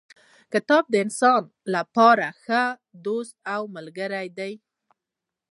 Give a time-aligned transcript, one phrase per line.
[0.53, 1.41] کتاب د انسان
[1.75, 2.63] لپاره ښه
[3.05, 4.53] دوست او ملګری دی.